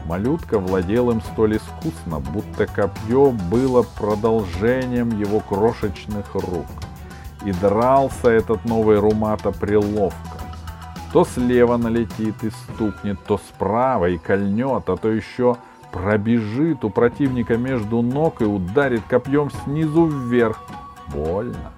Малютка 0.05 0.59
владел 0.59 1.09
им 1.09 1.19
столь 1.21 1.57
искусно, 1.57 2.19
будто 2.19 2.67
копье 2.67 3.31
было 3.31 3.81
продолжением 3.81 5.09
его 5.19 5.39
крошечных 5.39 6.35
рук. 6.35 6.67
И 7.43 7.51
дрался 7.51 8.29
этот 8.29 8.65
новый 8.65 8.99
румата 8.99 9.51
приловко. 9.51 10.19
То 11.11 11.25
слева 11.25 11.77
налетит 11.77 12.43
и 12.43 12.51
стукнет, 12.51 13.19
то 13.25 13.39
справа 13.39 14.09
и 14.09 14.17
кольнет, 14.19 14.89
а 14.89 14.95
то 14.95 15.09
еще 15.09 15.57
пробежит 15.91 16.83
у 16.85 16.91
противника 16.91 17.57
между 17.57 18.01
ног 18.03 18.41
и 18.41 18.45
ударит 18.45 19.01
копьем 19.09 19.49
снизу 19.63 20.05
вверх. 20.05 20.61
Больно. 21.07 21.71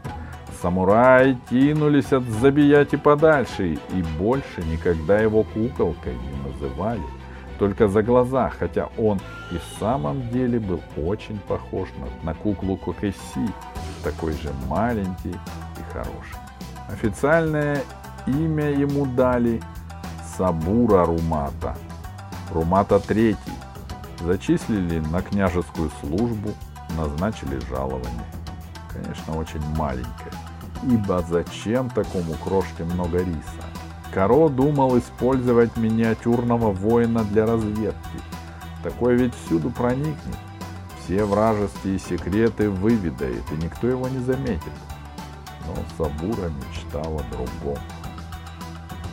Самураи 0.61 1.37
кинулись 1.49 2.11
от 2.11 2.23
забияти 2.23 2.95
подальше 2.97 3.73
и 3.93 4.03
больше 4.17 4.63
никогда 4.63 5.19
его 5.19 5.43
куколкой 5.43 6.13
не 6.15 6.51
называли 6.51 7.16
только 7.57 7.87
за 7.87 8.03
глаза, 8.03 8.49
хотя 8.49 8.89
он 8.97 9.19
и 9.51 9.57
в 9.57 9.79
самом 9.79 10.29
деле 10.29 10.59
был 10.59 10.81
очень 10.97 11.39
похож 11.39 11.89
на, 11.97 12.31
на 12.31 12.33
куклу 12.33 12.77
Кокеси, 12.77 13.47
такой 14.03 14.33
же 14.33 14.51
маленький 14.67 15.31
и 15.33 15.93
хороший. 15.93 16.37
Официальное 16.89 17.81
имя 18.25 18.69
ему 18.69 19.05
дали 19.05 19.61
Сабура 20.37 21.05
Румата, 21.05 21.75
Румата 22.51 22.95
III. 22.95 23.37
Зачислили 24.21 24.99
на 24.99 25.21
княжескую 25.21 25.91
службу, 26.01 26.51
назначили 26.97 27.59
жалование. 27.69 28.25
Конечно, 28.91 29.37
очень 29.37 29.61
маленькое, 29.75 30.31
ибо 30.83 31.23
зачем 31.27 31.89
такому 31.89 32.33
крошке 32.43 32.83
много 32.83 33.19
риса? 33.19 33.63
Каро 34.13 34.49
думал 34.49 34.97
использовать 34.97 35.75
миниатюрного 35.77 36.71
воина 36.71 37.23
для 37.23 37.45
разведки. 37.45 38.19
Такой 38.83 39.15
ведь 39.15 39.33
всюду 39.35 39.69
проникнет. 39.69 40.37
Все 40.99 41.23
вражеские 41.23 41.99
секреты 41.99 42.69
выведает, 42.69 43.43
и 43.51 43.63
никто 43.63 43.87
его 43.87 44.07
не 44.07 44.19
заметит. 44.19 44.73
Но 45.65 45.75
Сабура 45.97 46.49
мечтал 46.49 47.19
о 47.19 47.33
другом. 47.33 47.77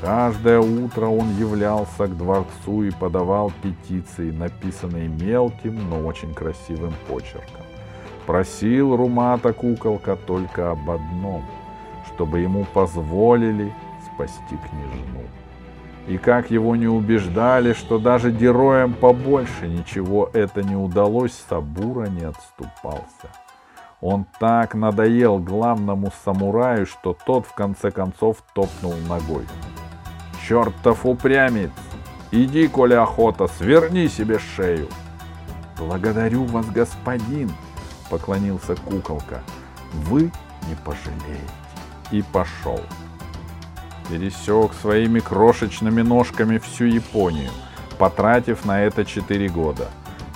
Каждое 0.00 0.60
утро 0.60 1.06
он 1.06 1.34
являлся 1.38 2.06
к 2.06 2.16
дворцу 2.16 2.82
и 2.82 2.90
подавал 2.90 3.52
петиции, 3.62 4.30
написанные 4.30 5.08
мелким, 5.08 5.88
но 5.88 6.00
очень 6.00 6.34
красивым 6.34 6.92
почерком. 7.08 7.62
Просил 8.26 8.96
Румата 8.96 9.52
куколка 9.52 10.16
только 10.16 10.72
об 10.72 10.90
одном, 10.90 11.42
чтобы 12.12 12.40
ему 12.40 12.66
позволили 12.74 13.72
спасти 14.14 14.56
княжну. 14.56 15.22
И 16.06 16.18
как 16.18 16.50
его 16.50 16.76
не 16.76 16.86
убеждали, 16.86 17.72
что 17.72 17.98
даже 17.98 18.30
героям 18.30 18.92
побольше 18.92 19.68
ничего 19.68 20.28
это 20.32 20.62
не 20.62 20.76
удалось, 20.76 21.32
Сабура 21.48 22.06
не 22.06 22.24
отступался. 22.24 23.30
Он 24.00 24.26
так 24.38 24.74
надоел 24.74 25.38
главному 25.38 26.12
самураю, 26.24 26.84
что 26.84 27.16
тот 27.24 27.46
в 27.46 27.54
конце 27.54 27.90
концов 27.90 28.42
топнул 28.54 28.94
ногой. 29.08 29.46
«Чертов 30.46 31.06
упрямец! 31.06 31.70
Иди, 32.30 32.68
коли 32.68 32.92
охота, 32.92 33.46
сверни 33.46 34.08
себе 34.08 34.38
шею!» 34.38 34.88
«Благодарю 35.78 36.44
вас, 36.44 36.66
господин!»— 36.66 37.50
поклонился 38.10 38.76
куколка. 38.76 39.42
«Вы 39.92 40.30
не 40.68 40.74
пожалеете!» 40.84 41.40
И 42.10 42.20
пошел 42.20 42.80
пересек 44.08 44.72
своими 44.74 45.20
крошечными 45.20 46.02
ножками 46.02 46.58
всю 46.58 46.84
Японию, 46.84 47.50
потратив 47.98 48.64
на 48.64 48.82
это 48.82 49.04
4 49.04 49.48
года. 49.48 49.88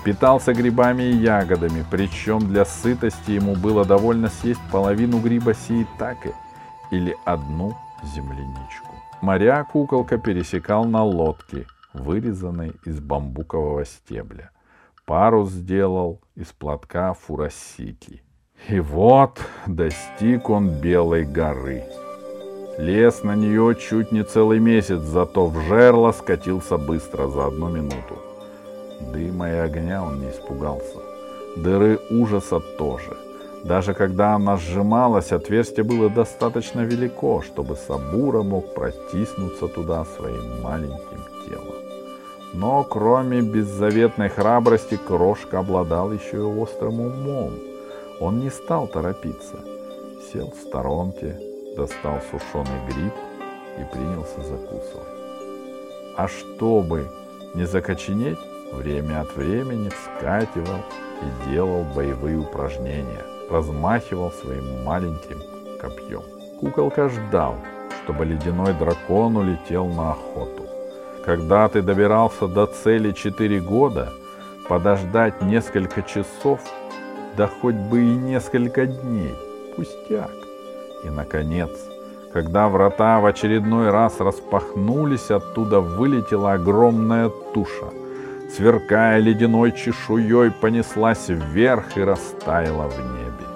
Питался 0.05 0.55
грибами 0.55 1.03
и 1.03 1.17
ягодами, 1.17 1.85
причем 1.91 2.39
для 2.39 2.65
сытости 2.65 3.33
ему 3.33 3.57
было 3.57 3.85
довольно 3.85 4.29
съесть 4.29 4.61
половину 4.71 5.19
гриба 5.21 5.55
сиитаке 5.55 6.35
или 6.91 7.17
одну 7.25 7.77
земляничку. 8.15 8.95
Моря 9.21 9.65
куколка 9.65 10.17
пересекал 10.17 10.85
на 10.85 11.03
лодке, 11.03 11.67
вырезанной 11.93 12.73
из 12.85 13.01
бамбукового 13.01 13.85
стебля. 13.85 14.51
Парус 15.05 15.51
сделал 15.51 16.21
из 16.37 16.47
платка 16.49 17.15
фурасики. 17.15 18.23
И 18.69 18.81
вот 18.81 19.41
достиг 19.67 20.51
он 20.51 20.81
Белой 20.81 21.25
горы. 21.25 21.85
Лез 22.79 23.25
на 23.25 23.35
нее 23.35 23.75
чуть 23.75 24.13
не 24.13 24.23
целый 24.23 24.61
месяц, 24.61 25.01
зато 25.01 25.47
в 25.47 25.61
жерло 25.63 26.13
скатился 26.13 26.79
быстро, 26.79 27.27
за 27.27 27.47
одну 27.47 27.69
минуту. 27.69 28.19
Дыма 29.01 29.51
и 29.51 29.55
огня 29.55 30.05
он 30.05 30.21
не 30.21 30.31
испугался. 30.31 30.99
Дыры 31.57 31.99
ужаса 32.09 32.61
тоже. 32.79 33.17
Даже 33.65 33.95
когда 33.95 34.37
она 34.37 34.57
сжималась, 34.57 35.33
отверстие 35.33 35.83
было 35.83 36.09
достаточно 36.09 36.83
велико, 36.83 37.43
чтобы 37.43 37.75
Сабура 37.75 38.45
мог 38.45 38.73
протиснуться 38.75 39.67
туда 39.67 40.05
своим 40.05 40.63
маленьким 40.63 41.25
телом. 41.49 41.75
Но 42.55 42.85
кроме 42.85 43.43
беззаветной 43.43 44.29
храбрости, 44.29 44.97
Крошка 44.97 45.59
обладал 45.59 46.13
еще 46.13 46.37
и 46.37 46.61
острым 46.63 47.01
умом. 47.01 47.55
Он 48.21 48.39
не 48.39 48.51
стал 48.51 48.87
торопиться. 48.87 49.59
Сел 50.33 50.53
в 50.53 50.61
сторонке, 50.69 51.48
достал 51.77 52.21
сушеный 52.31 52.81
гриб 52.89 53.13
и 53.79 53.85
принялся 53.93 54.41
закусывать. 54.43 55.09
А 56.17 56.27
чтобы 56.29 57.09
не 57.55 57.67
закоченеть, 57.67 58.39
время 58.73 59.21
от 59.21 59.35
времени 59.37 59.89
вскакивал 59.89 60.81
и 61.23 61.51
делал 61.51 61.85
боевые 61.95 62.39
упражнения, 62.39 63.25
размахивал 63.51 64.31
своим 64.33 64.85
маленьким 64.85 65.41
копьем. 65.81 66.23
Куколка 66.61 67.09
ждал, 67.09 67.57
чтобы 68.03 68.25
ледяной 68.25 68.75
дракон 68.75 69.37
улетел 69.37 69.87
на 69.87 70.11
охоту. 70.11 70.67
Когда 71.25 71.69
ты 71.69 71.83
добирался 71.83 72.49
до 72.49 72.67
цели 72.67 73.13
четыре 73.13 73.61
года, 73.61 74.13
подождать 74.69 75.41
несколько 75.43 76.03
часов, 76.03 76.61
да 77.37 77.47
хоть 77.47 77.75
бы 77.75 78.01
и 78.01 78.17
несколько 78.17 78.87
дней, 78.87 79.35
пустяк. 79.77 80.31
И, 81.05 81.11
наконец, 81.11 81.71
когда 82.33 82.69
врата 82.69 83.21
в 83.21 83.27
очередной 83.27 83.91
раз 83.91 84.21
распахнулись, 84.21 85.31
оттуда 85.31 85.81
вылетела 85.81 86.53
огромная 86.53 87.31
туша. 87.55 87.91
Сверкая 88.55 89.19
ледяной 89.19 89.73
чешуей, 89.73 90.51
понеслась 90.51 91.29
вверх 91.29 91.97
и 91.97 92.03
растаяла 92.03 92.89
в 92.89 92.99
небе. 92.99 93.47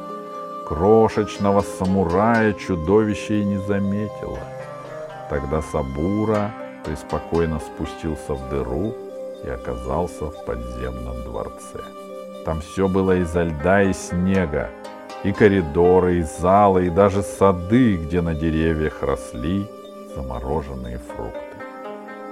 Крошечного 0.66 1.61
самурая 1.61 2.52
чудовище 2.55 3.40
и 3.40 3.44
не 3.44 3.59
заметило. 3.59 4.38
Тогда 5.28 5.62
Сабура 5.62 6.50
преспокойно 6.85 7.59
спустился 7.59 8.35
в 8.35 8.48
дыру 8.50 8.94
и 9.44 9.48
оказался 9.48 10.26
в 10.26 10.44
подземном 10.44 11.22
дворце. 11.24 11.81
Там 12.44 12.61
все 12.61 12.88
было 12.88 13.16
изо 13.18 13.44
льда 13.44 13.83
и 13.83 13.92
снега, 13.92 14.70
и 15.24 15.32
коридоры, 15.32 16.18
и 16.18 16.22
залы, 16.22 16.87
и 16.87 16.90
даже 16.90 17.22
сады, 17.22 17.96
где 17.96 18.20
на 18.20 18.35
деревьях 18.35 19.02
росли 19.02 19.66
замороженные 20.14 20.98
фрукты. 20.98 21.38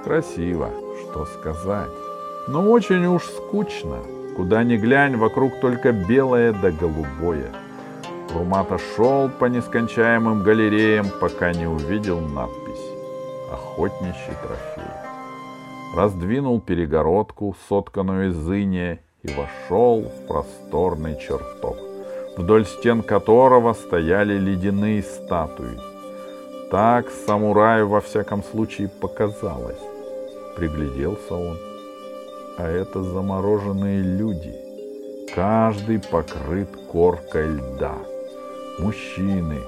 Красиво, 0.03 0.69
что 1.01 1.25
сказать. 1.25 1.89
Но 2.47 2.69
очень 2.69 3.05
уж 3.05 3.23
скучно. 3.23 3.97
Куда 4.35 4.63
ни 4.63 4.77
глянь, 4.77 5.17
вокруг 5.17 5.59
только 5.59 5.91
белое 5.91 6.53
да 6.53 6.71
голубое. 6.71 7.51
Румата 8.33 8.77
шел 8.95 9.29
по 9.29 9.45
нескончаемым 9.45 10.41
галереям, 10.43 11.07
пока 11.19 11.51
не 11.51 11.67
увидел 11.67 12.19
надпись 12.19 12.91
«Охотничий 13.51 14.33
трофей». 14.41 14.91
Раздвинул 15.95 16.61
перегородку, 16.61 17.55
сотканную 17.67 18.29
из 18.29 18.49
иния, 18.49 18.99
и 19.23 19.27
вошел 19.33 20.01
в 20.01 20.27
просторный 20.27 21.19
чертог, 21.19 21.77
вдоль 22.37 22.65
стен 22.65 23.03
которого 23.03 23.73
стояли 23.73 24.37
ледяные 24.37 25.03
статуи. 25.03 25.79
Так 26.69 27.09
самураю 27.25 27.87
во 27.87 27.99
всяком 27.99 28.43
случае 28.43 28.87
показалось. 28.87 29.81
Пригляделся 30.55 31.33
он. 31.33 31.57
А 32.57 32.67
это 32.67 33.03
замороженные 33.03 34.01
люди. 34.01 34.55
Каждый 35.35 35.99
покрыт 35.99 36.69
коркой 36.91 37.47
льда. 37.47 37.95
Мужчины, 38.79 39.59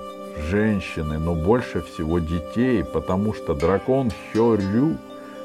женщины, 0.49 1.19
но 1.19 1.36
больше 1.36 1.82
всего 1.82 2.19
детей, 2.19 2.84
потому 2.84 3.34
что 3.34 3.54
дракон 3.54 4.12
Хёрю, 4.32 4.97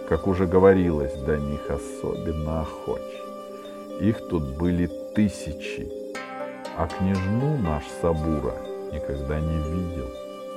как 0.08 0.26
уже 0.26 0.46
говорилось, 0.46 1.14
до 1.14 1.36
них 1.38 1.60
особенно 1.68 2.60
охоч. 2.60 3.02
Их 4.00 4.28
тут 4.28 4.56
были 4.56 4.88
тысячи, 5.14 5.97
а 6.78 6.86
княжну 6.86 7.56
наш 7.58 7.82
Сабура 8.00 8.54
никогда 8.92 9.40
не 9.40 9.58
видел. 9.58 10.06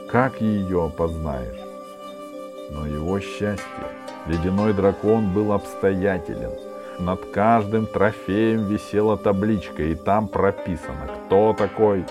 Как 0.08 0.40
ее 0.40 0.86
опознаешь? 0.86 1.58
Но 2.70 2.86
его 2.86 3.20
счастье, 3.20 3.88
ледяной 4.28 4.74
дракон 4.74 5.34
был 5.34 5.52
обстоятелен. 5.52 6.52
Над 7.00 7.26
каждым 7.32 7.88
трофеем 7.88 8.66
висела 8.66 9.18
табличка, 9.18 9.82
и 9.82 9.96
там 9.96 10.28
прописано, 10.28 11.10
кто 11.26 11.54
такой 11.58 12.02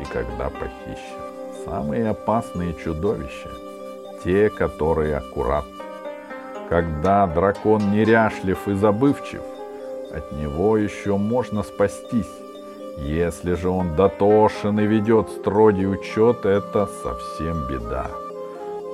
и 0.00 0.04
когда 0.10 0.48
похищен. 0.48 1.64
Самые 1.66 2.08
опасные 2.08 2.72
чудовища— 2.72 3.50
те, 4.24 4.48
которые 4.48 5.16
аккуратны. 5.16 5.84
Когда 6.70 7.26
дракон 7.26 7.92
неряшлив 7.92 8.66
и 8.66 8.72
забывчив, 8.72 9.42
от 10.10 10.32
него 10.32 10.78
еще 10.78 11.18
можно 11.18 11.62
спастись. 11.62 12.47
Если 13.00 13.54
же 13.54 13.68
он 13.68 13.94
дотошен 13.94 14.78
и 14.80 14.86
ведет 14.86 15.28
строгий 15.30 15.86
учет, 15.86 16.44
это 16.44 16.88
совсем 17.02 17.66
беда. 17.68 18.10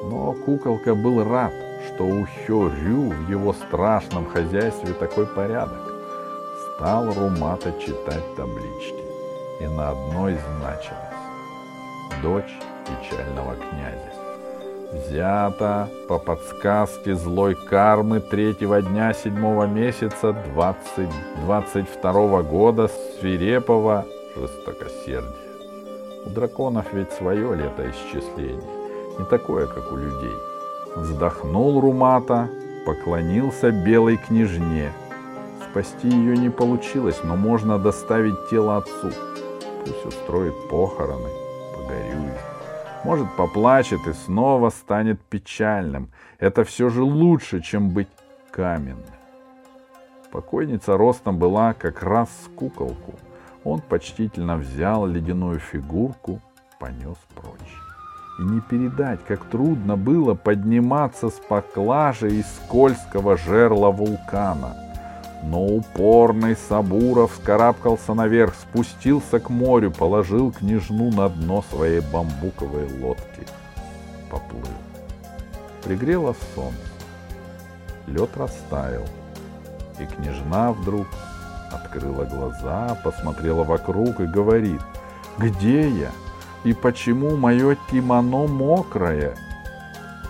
Но 0.05 0.35
куколка 0.45 0.95
был 0.95 1.25
рад, 1.25 1.53
что 1.87 2.05
у 2.05 2.25
Хё-Рю 2.25 3.11
в 3.11 3.31
его 3.31 3.55
страшном 3.55 4.27
хозяйстве 4.27 4.93
такой 4.93 5.27
порядок. 5.27 5.81
Стал 6.77 7.13
Румата 7.15 7.73
читать 7.81 8.35
таблички, 8.37 9.05
и 9.61 9.67
на 9.67 9.91
одной 9.91 10.37
значилось 10.59 11.01
«Дочь 12.23 12.53
печального 12.87 13.57
князя» 13.57 14.14
взято 14.95 15.89
по 16.09 16.19
подсказке 16.19 17.15
злой 17.15 17.55
кармы 17.55 18.21
третьего 18.21 18.81
дня 18.81 19.13
седьмого 19.13 19.67
месяца 19.67 20.33
20, 20.55 21.09
22 21.45 22.43
года 22.43 22.91
свирепого 23.19 24.05
жестокосердия. 24.37 25.33
У 26.27 26.31
драконов 26.31 26.87
ведь 26.93 27.13
свое 27.13 27.55
летоисчисление, 27.55 28.63
не 29.19 29.25
такое, 29.27 29.67
как 29.67 29.93
у 29.93 29.97
людей. 29.97 30.37
Вздохнул 30.97 31.81
Румата, 31.81 32.49
поклонился 32.87 33.71
белой 33.71 34.17
княжне. 34.17 34.93
Спасти 35.71 36.09
ее 36.09 36.37
не 36.37 36.51
получилось, 36.51 37.21
но 37.25 37.37
можно 37.37 37.79
доставить 37.79 38.49
тело 38.49 38.79
отцу. 38.79 39.11
Пусть 39.85 40.07
устроит 40.07 40.55
похороны. 40.71 41.44
Может, 43.05 43.31
поплачет 43.37 44.07
и 44.07 44.13
снова 44.13 44.71
станет 44.71 45.21
печальным. 45.21 46.09
Это 46.39 46.65
все 46.65 46.89
же 46.89 47.03
лучше, 47.03 47.61
чем 47.61 47.91
быть 47.91 48.09
каменным. 48.51 49.05
Покойница 50.33 50.97
ростом 50.97 51.39
была 51.39 51.75
как 51.75 52.03
раз 52.03 52.29
с 52.29 52.49
куколку. 52.49 53.15
Он 53.63 53.81
почтительно 53.81 54.57
взял 54.57 55.07
ледяную 55.07 55.61
фигурку, 55.61 56.41
понес 56.81 57.19
прочь. 57.35 57.81
И 58.41 58.43
не 58.43 58.61
передать, 58.61 59.21
как 59.27 59.45
трудно 59.45 59.97
было 59.97 60.35
подниматься 60.35 61.29
с 61.29 61.35
поклажи 61.35 62.31
из 62.31 62.47
скользкого 62.57 63.37
жерла 63.37 63.91
вулкана— 63.91 64.77
но 65.45 65.63
упорный 65.63 66.57
Сабуров 66.57 67.33
скарабкался 67.37 68.15
наверх, 68.15 68.55
спустился 68.55 69.39
к 69.39 69.51
морю, 69.51 69.91
положил 69.91 70.53
княжну 70.53 71.11
на 71.11 71.29
дно 71.29 71.63
своей 71.71 72.01
бамбуковой 72.01 72.89
лодки. 73.01 73.47
Поплыл. 74.31 74.63
Пригрело 75.85 76.35
солнце. 76.55 76.79
Лед 78.07 78.31
растаял. 78.37 79.05
И 79.99 80.07
княжна 80.07 80.73
вдруг 80.73 81.07
открыла 81.71 82.25
глаза, 82.25 82.99
посмотрела 83.05 83.65
вокруг 83.65 84.21
и 84.21 84.27
говорит, 84.27 84.81
«Где 85.39 85.89
я? 85.89 86.11
И 86.65 86.73
почему 86.73 87.37
мое 87.37 87.77
кимоно 87.91 88.47
мокрое?» 88.47 89.37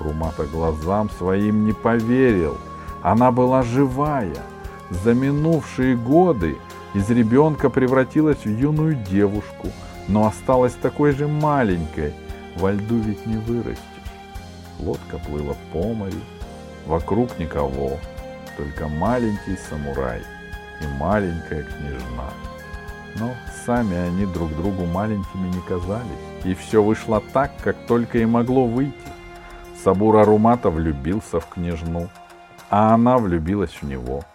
Румата 0.00 0.44
глазам 0.44 1.08
своим 1.08 1.66
не 1.66 1.72
поверил. 1.72 2.58
Она 3.02 3.30
была 3.30 3.62
живая— 3.62 4.34
за 4.90 5.14
минувшие 5.14 5.96
годы 5.96 6.56
из 6.94 7.10
ребенка 7.10 7.70
превратилась 7.70 8.44
в 8.44 8.48
юную 8.48 8.94
девушку, 8.94 9.68
но 10.08 10.26
осталась 10.26 10.74
такой 10.74 11.12
же 11.12 11.26
маленькой. 11.26 12.14
Во 12.56 12.70
льду 12.72 12.98
ведь 12.98 13.26
не 13.26 13.36
вырастешь. 13.36 13.80
Лодка 14.78 15.18
плыла 15.18 15.56
по 15.72 15.92
морю, 15.92 16.20
вокруг 16.86 17.38
никого, 17.38 17.98
только 18.56 18.88
маленький 18.88 19.56
самурай 19.68 20.22
и 20.80 20.86
маленькая 20.98 21.64
княжна. 21.64 22.30
Но 23.16 23.34
сами 23.64 23.96
они 23.96 24.26
друг 24.26 24.54
другу 24.56 24.84
маленькими 24.84 25.48
не 25.48 25.60
казались, 25.62 26.04
и 26.44 26.54
все 26.54 26.82
вышло 26.82 27.22
так, 27.32 27.52
как 27.62 27.76
только 27.86 28.18
и 28.18 28.24
могло 28.24 28.66
выйти. 28.66 28.94
Сабура 29.82 30.24
Румата 30.24 30.70
влюбился 30.70 31.40
в 31.40 31.46
княжну, 31.46 32.08
а 32.70 32.94
она 32.94 33.18
влюбилась 33.18 33.72
в 33.80 33.82
него— 33.82 34.22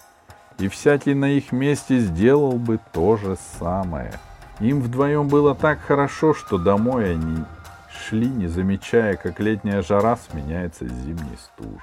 и 0.59 0.67
всякий 0.67 1.13
на 1.13 1.31
их 1.31 1.51
месте 1.51 1.99
сделал 1.99 2.53
бы 2.53 2.79
то 2.91 3.17
же 3.17 3.37
самое. 3.59 4.13
Им 4.59 4.81
вдвоем 4.81 5.27
было 5.29 5.55
так 5.55 5.79
хорошо, 5.79 6.33
что 6.33 6.57
домой 6.57 7.13
они 7.13 7.45
шли, 7.89 8.27
не 8.27 8.47
замечая, 8.47 9.15
как 9.15 9.39
летняя 9.39 9.81
жара 9.81 10.17
сменяется 10.17 10.85
зимней 10.85 11.37
стужей. 11.37 11.79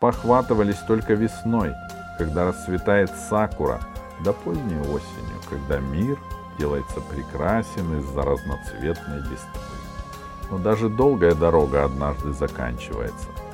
Похватывались 0.00 0.78
только 0.86 1.14
весной, 1.14 1.72
когда 2.18 2.46
расцветает 2.46 3.10
сакура, 3.28 3.80
да 4.24 4.32
поздней 4.32 4.80
осенью, 4.80 5.40
когда 5.48 5.78
мир 5.78 6.18
делается 6.58 7.00
прекрасен 7.00 7.98
из-за 8.00 8.22
разноцветной 8.22 9.18
листвы. 9.18 9.60
Но 10.50 10.58
даже 10.58 10.88
долгая 10.88 11.34
дорога 11.34 11.84
однажды 11.84 12.32
заканчивается— 12.32 13.28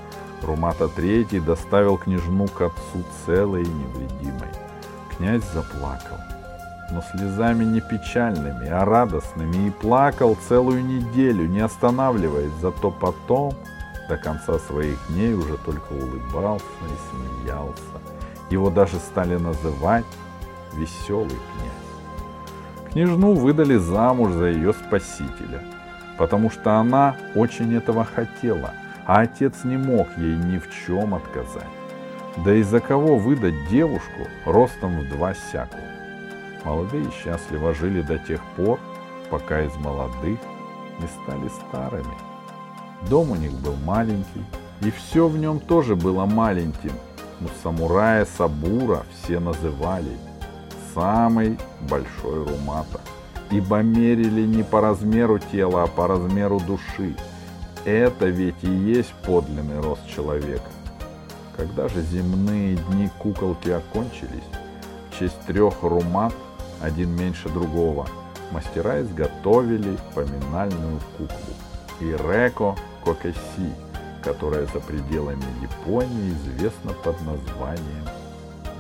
Румата 0.45 0.85
III 0.85 1.41
доставил 1.41 1.97
княжну 1.97 2.47
к 2.47 2.61
отцу 2.61 3.05
целой 3.25 3.63
и 3.63 3.67
невредимой. 3.69 4.49
Князь 5.17 5.45
заплакал, 5.53 6.19
но 6.91 7.03
слезами 7.13 7.65
не 7.65 7.81
печальными, 7.81 8.69
а 8.69 8.85
радостными, 8.85 9.69
и 9.69 9.71
плакал 9.71 10.37
целую 10.49 10.85
неделю, 10.85 11.47
не 11.47 11.61
останавливаясь, 11.61 12.53
зато 12.61 12.91
потом 12.91 13.55
до 14.09 14.17
конца 14.17 14.59
своих 14.59 14.99
дней 15.09 15.35
уже 15.35 15.57
только 15.59 15.93
улыбался 15.93 16.65
и 16.83 17.43
смеялся. 17.45 17.83
Его 18.51 18.71
даже 18.71 18.97
стали 18.97 19.37
называть 19.37 20.05
«веселый 20.75 21.29
князь». 21.29 22.93
Княжну 22.93 23.35
выдали 23.35 23.77
замуж 23.77 24.33
за 24.33 24.47
ее 24.47 24.73
спасителя, 24.73 25.63
потому 26.19 26.51
что 26.51 26.75
она 26.75 27.17
очень 27.35 27.75
этого 27.75 28.05
хотела– 28.05 28.73
а 29.07 29.21
отец 29.21 29.65
не 29.65 29.77
мог 29.77 30.09
ей 30.17 30.37
ни 30.37 30.59
в 30.59 30.69
чем 30.87 31.15
отказать. 31.15 31.69
Да 32.45 32.55
и 32.55 32.63
за 32.63 32.81
кого 32.81 33.17
выдать 33.17 33.69
девушку 33.69 34.29
ростом 34.45 35.01
в 35.01 35.09
два 35.09 35.35
сяку? 35.35 35.79
Молодые 36.65 37.07
счастливо 37.11 37.75
жили 37.75 38.03
до 38.03 38.19
тех 38.19 38.41
пор, 38.57 38.81
пока 39.31 39.63
из 39.63 39.75
молодых 39.77 40.39
не 41.01 41.09
стали 41.23 41.49
старыми. 41.49 42.15
Дом 43.09 43.33
у 43.33 43.37
них 43.37 43.53
был 43.53 43.77
маленький, 43.85 44.45
и 44.81 44.91
все 44.91 45.29
в 45.29 45.37
нем 45.37 45.61
тоже 45.61 45.95
было 45.95 46.25
маленьким, 46.25 46.93
но 47.41 47.49
самурая 47.63 48.25
Сабура 48.25 49.05
все 49.13 49.39
называли 49.39 50.17
самый 50.95 51.59
большой 51.89 52.45
румата. 52.45 53.01
ибо 53.51 53.83
мерили 53.83 54.47
не 54.47 54.63
по 54.63 54.81
размеру 54.81 55.39
тела, 55.39 55.85
а 55.85 55.87
по 55.87 56.09
размеру 56.09 56.61
души. 56.61 57.15
Это 57.85 58.27
ведь 58.27 58.63
и 58.63 58.71
есть 58.71 59.13
подлинный 59.27 59.79
рост 59.81 60.07
человека. 60.09 60.71
Когда 61.55 61.87
же 61.89 62.01
земные 62.01 62.77
дни 62.77 63.11
куколки 63.19 63.69
окончились, 63.69 64.49
в 65.11 65.19
честь 65.19 65.39
трех 65.47 65.83
румат, 65.83 66.33
один 66.81 67.11
меньше 67.15 67.51
другого, 67.51 68.09
мастера 68.51 69.03
изготовили 69.03 69.99
поминальную 70.15 70.99
куклу 71.19 71.55
Иреко 72.01 72.75
Кокеси, 73.05 73.75
которая 74.23 74.65
за 74.67 74.81
пределами 74.81 75.45
Японии 75.61 76.33
известна 76.33 76.93
под 77.05 77.21
названием 77.21 78.09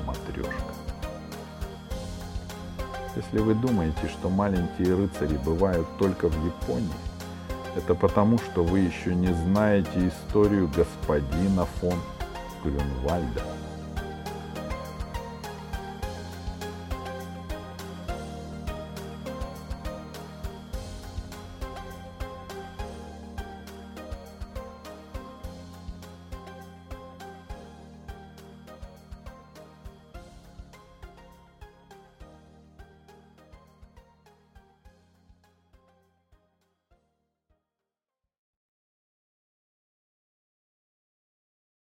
матрешка. 0.07 0.75
Если 3.14 3.38
вы 3.38 3.55
думаете, 3.55 4.09
что 4.09 4.31
маленькие 4.31 4.97
рыцари 4.97 5.37
бывают 5.45 5.87
только 5.99 6.29
в 6.29 6.45
Японии, 6.45 6.90
это 7.76 7.94
потому, 7.94 8.38
что 8.38 8.62
вы 8.64 8.80
еще 8.80 9.14
не 9.14 9.32
знаете 9.32 10.08
историю 10.08 10.70
господина 10.74 11.66
фон 11.80 11.98
Грюнвальда– 12.62 13.42